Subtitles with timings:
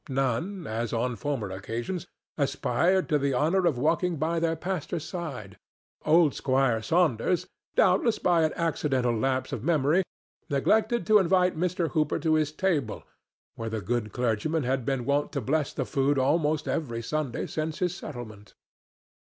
[0.09, 5.59] None, as on former occasions, aspired to the honor of walking by their pastor's side.
[6.03, 11.89] Old Squire Saunders—doubtless by an accidental lapse of memory—neglected to invite Mr.
[11.91, 13.03] Hooper to his table,
[13.53, 17.77] where the good clergyman had been wont to bless the food almost every Sunday since
[17.77, 18.55] his settlement.